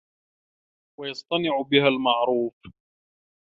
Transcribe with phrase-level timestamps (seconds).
[0.99, 2.55] وَيَصْطَنِعَ بِهَا الْمَعْرُوفَ